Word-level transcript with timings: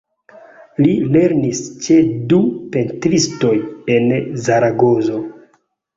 Li 0.85 0.93
lernis 1.15 1.59
ĉe 1.87 1.97
du 2.31 2.39
pentristoj 2.77 3.55
en 3.97 4.11
Zaragozo. 4.47 5.21